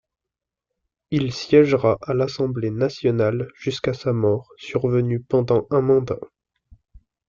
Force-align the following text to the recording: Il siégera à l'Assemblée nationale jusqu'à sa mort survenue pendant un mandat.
Il 1.11 1.31
siégera 1.31 1.99
à 2.01 2.15
l'Assemblée 2.15 2.71
nationale 2.71 3.49
jusqu'à 3.53 3.93
sa 3.93 4.13
mort 4.13 4.49
survenue 4.57 5.19
pendant 5.21 5.67
un 5.69 5.81
mandat. 5.81 6.17